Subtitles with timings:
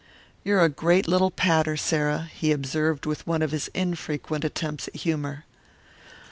[0.43, 4.95] "You're a great little patter, Sarah," he observed with one of his infrequent attempts at
[4.95, 5.45] humour.